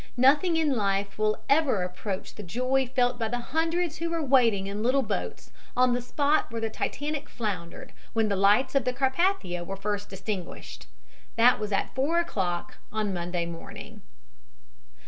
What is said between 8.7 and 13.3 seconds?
of the Carpathia were first distinguished. That was at 4 o'clock on